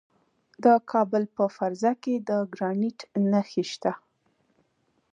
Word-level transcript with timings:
د 0.63 0.65
کابل 0.91 1.23
په 1.35 1.43
فرزه 1.55 1.91
کې 2.03 2.15
د 2.29 2.31
ګرانیټ 2.53 2.99
نښې 3.31 3.63
شته. 3.71 3.91